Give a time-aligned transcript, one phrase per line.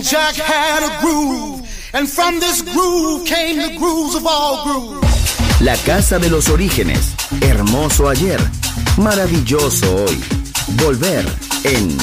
[0.00, 1.60] And Jack had a groove.
[1.92, 5.60] And from this groove came the grooves of all grooves.
[5.60, 7.14] La casa de los orígenes.
[7.42, 8.40] Hermoso ayer.
[8.96, 10.18] Maravilloso hoy.
[10.78, 11.26] Volver
[11.64, 11.98] en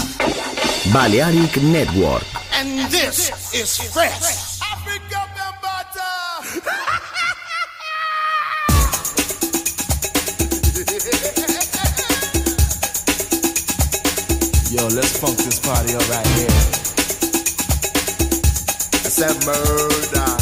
[0.93, 2.23] Balearic Network.
[2.53, 4.59] And this is fresh.
[14.69, 16.86] Yo, let's funk this party up right here
[19.19, 20.36] a murder.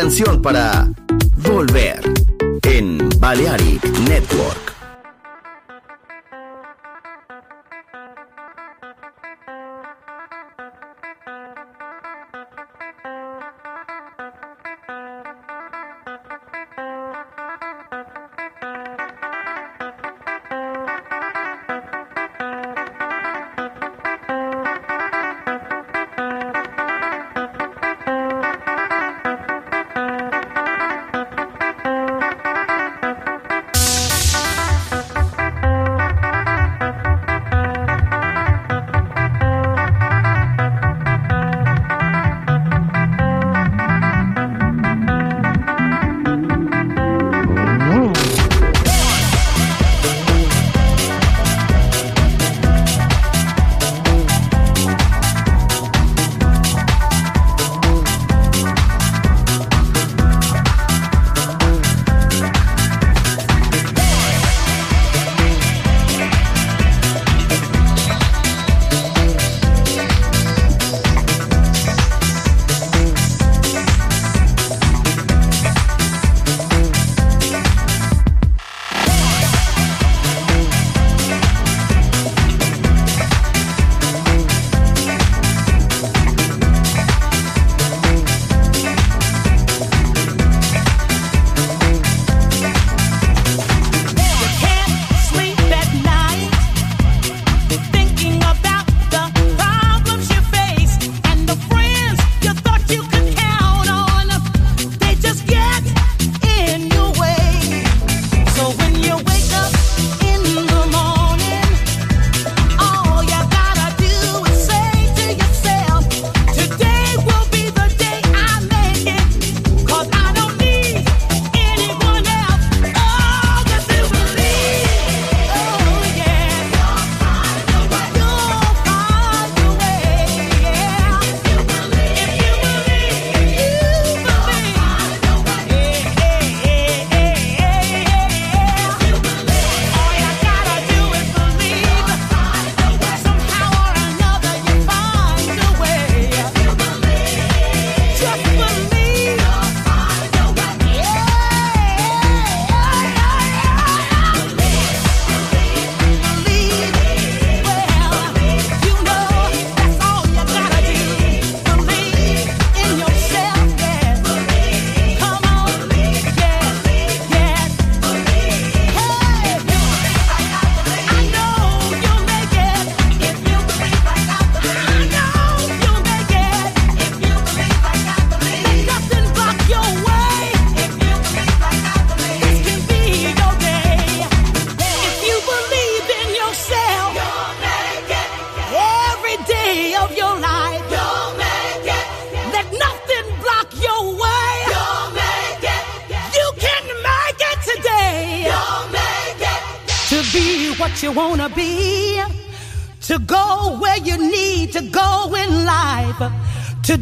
[0.00, 0.88] Canción para
[1.42, 2.00] volver
[2.62, 4.69] en Balearic Network.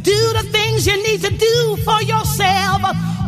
[0.09, 2.81] Do the things you need to do for yourself.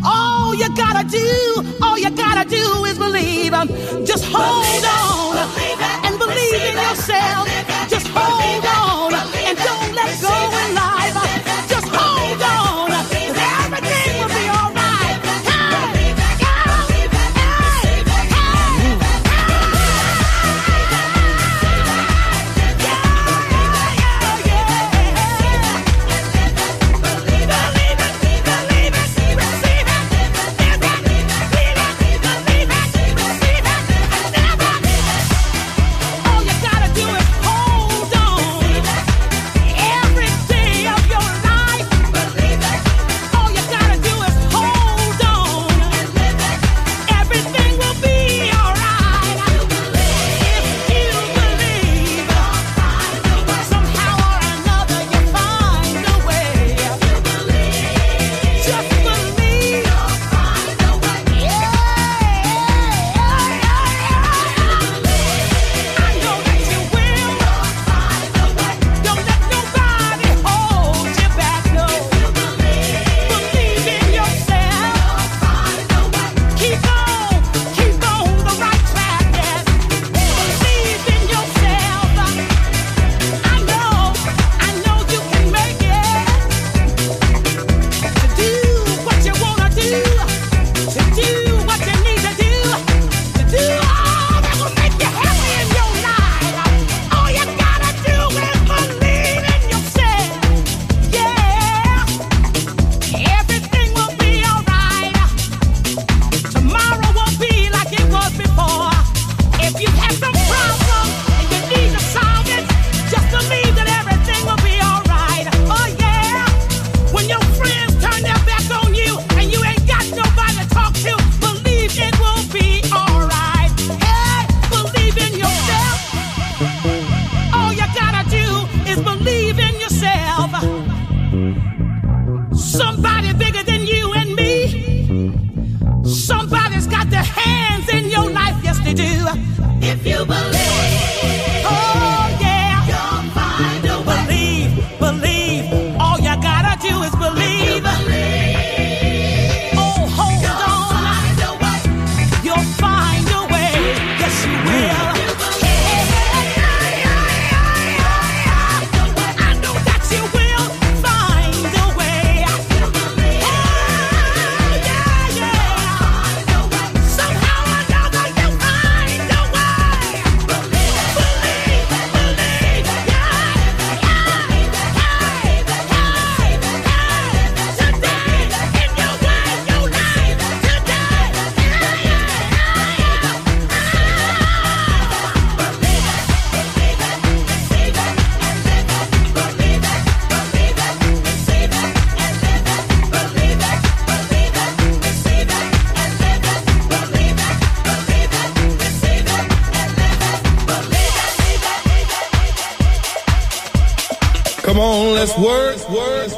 [0.02, 3.52] All you gotta do, all you gotta do is believe.
[4.06, 4.69] Just hold.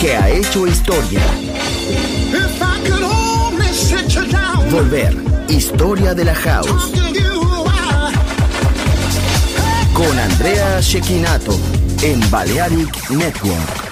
[0.00, 1.20] que ha hecho historia.
[4.70, 5.14] Volver,
[5.48, 6.90] historia de la house.
[9.92, 11.58] Con Andrea Shekinato
[12.02, 13.90] en Balearic Network.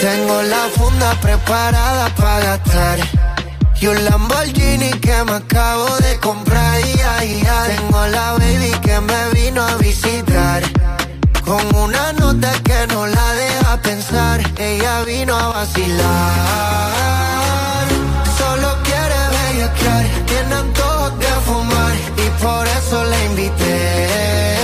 [0.00, 3.33] Tengo la funda preparada para gastar.
[3.84, 6.80] Y un Lamborghini que me acabo de comprar.
[6.80, 10.62] Y ahí tengo la baby que me vino a visitar.
[11.44, 14.40] Con una nota que no la deja pensar.
[14.56, 16.94] Ella vino a vacilar.
[18.38, 20.06] Solo quiere bellaquear.
[20.28, 21.94] Tiene antojos de fumar.
[22.16, 24.63] Y por eso la invité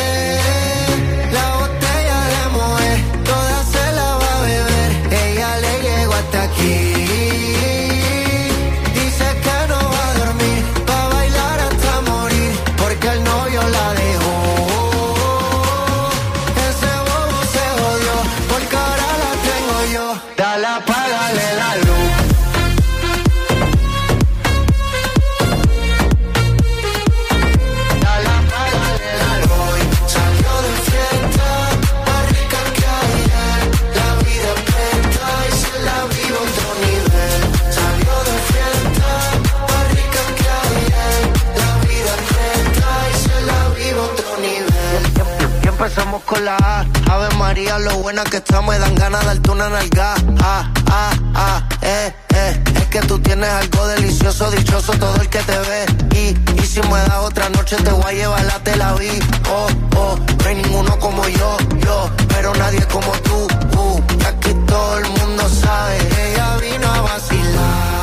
[45.80, 46.84] empezamos con la A.
[47.10, 50.14] Ave María, lo buena que está, me dan ganas de darte una nalga.
[50.42, 52.62] Ah, ah, ah, eh, eh.
[52.76, 55.86] Es que tú tienes algo delicioso, dichoso todo el que te ve.
[56.14, 59.08] Y, y si me das otra noche, te voy a llevar la tela vi.
[59.50, 62.10] Oh, oh, no hay ninguno como yo, yo.
[62.28, 64.02] Pero nadie como tú, uh.
[64.28, 65.96] Aquí todo el mundo sabe.
[66.30, 67.99] Ella vino a vacilar.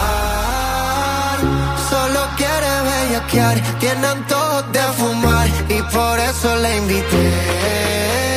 [3.18, 8.37] Bellaquear, tiene antojo de fumar y por eso la invité.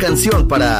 [0.00, 0.79] Canción para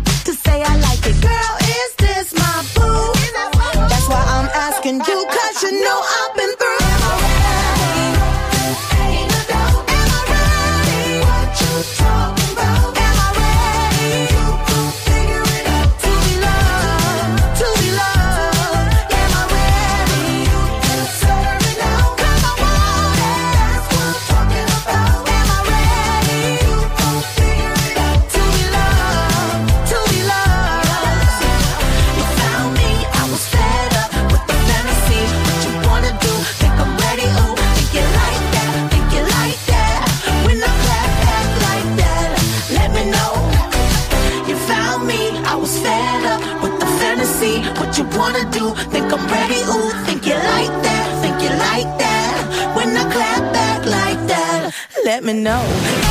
[55.31, 56.10] I know.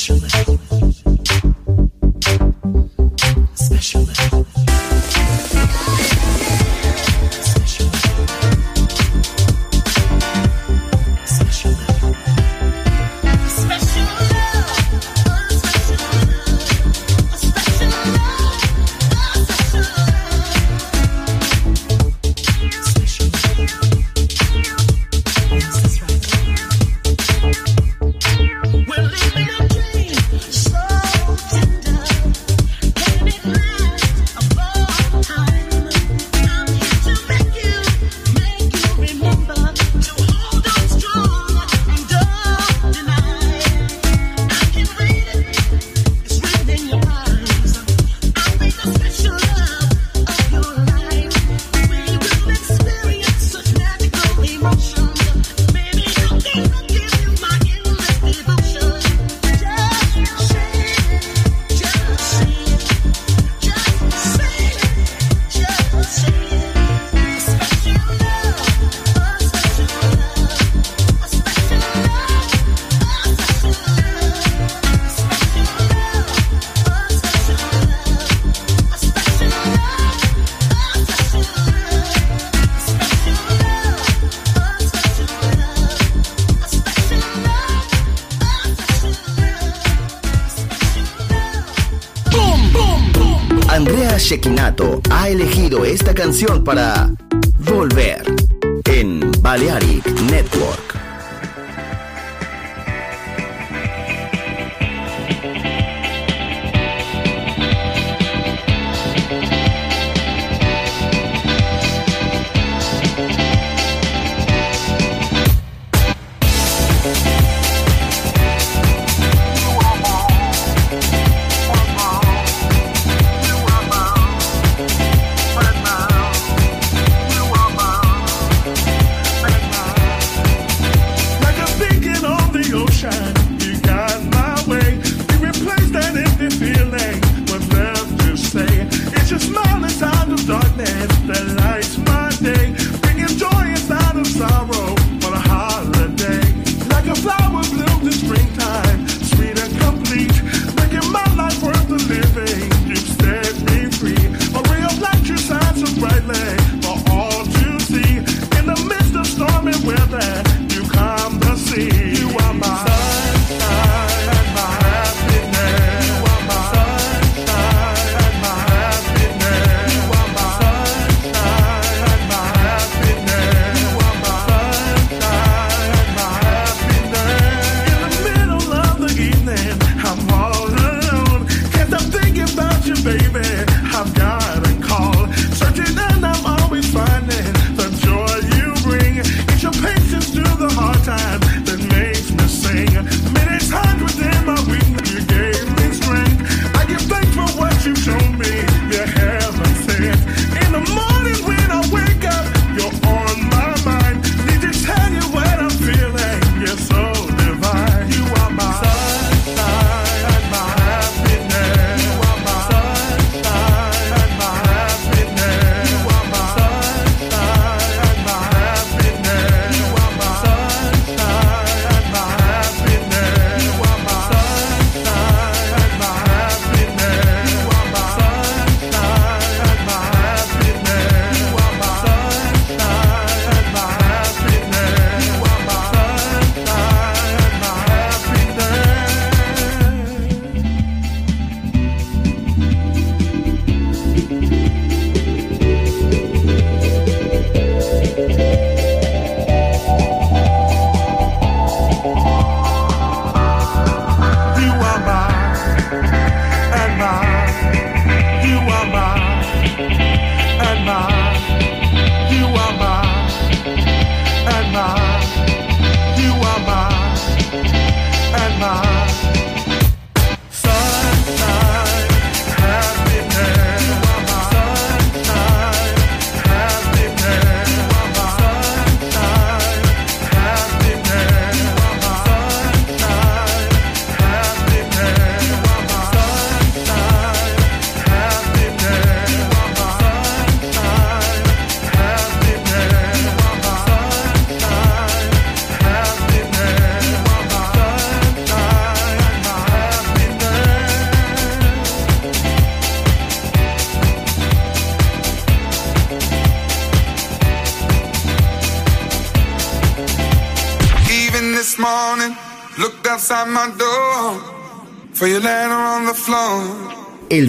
[0.00, 0.59] specialist.